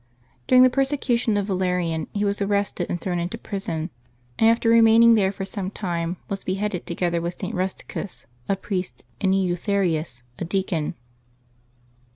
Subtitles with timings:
[0.47, 3.91] During the persecu tion of Valerian he was arrested and thrown into prison,
[4.39, 7.53] and after remaining there for some time was beheaded, together with St.
[7.53, 10.95] Rusticus, a priest, and Eleutherius, a deacon.